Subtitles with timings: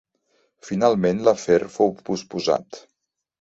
[0.69, 2.81] Finalment l'afer fou posposat.